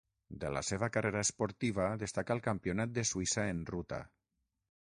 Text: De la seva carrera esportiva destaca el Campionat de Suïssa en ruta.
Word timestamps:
De 0.43 0.49
la 0.53 0.61
seva 0.69 0.87
carrera 0.95 1.21
esportiva 1.25 1.85
destaca 2.05 2.35
el 2.37 2.43
Campionat 2.49 2.95
de 2.97 3.07
Suïssa 3.13 3.47
en 3.53 3.63
ruta. 3.75 4.01